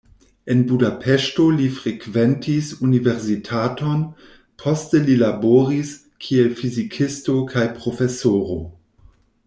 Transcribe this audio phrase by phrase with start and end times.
[0.51, 4.01] En Budapeŝto li frekventis universitaton,
[4.63, 5.93] poste li laboris,
[6.27, 8.61] kiel fizikisto kaj profesoro.